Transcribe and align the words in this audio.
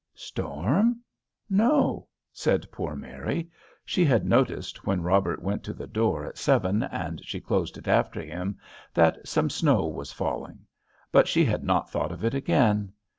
"Storm? 0.15 0.99
no!" 1.47 2.07
said 2.33 2.65
poor 2.71 2.95
Mary. 2.95 3.51
She 3.85 4.03
had 4.03 4.25
noticed, 4.25 4.83
when 4.83 5.03
Robert 5.03 5.43
went 5.43 5.63
to 5.65 5.73
the 5.73 5.85
door 5.85 6.25
at 6.25 6.39
seven 6.39 6.81
and 6.81 7.23
she 7.23 7.39
closed 7.39 7.77
it 7.77 7.87
after 7.87 8.19
him, 8.23 8.57
that 8.95 9.27
some 9.27 9.51
snow 9.51 9.85
was 9.85 10.11
falling. 10.11 10.65
But 11.11 11.27
she 11.27 11.45
had 11.45 11.63
not 11.63 11.91
thought 11.91 12.11
of 12.11 12.25
it 12.25 12.33
again. 12.33 12.93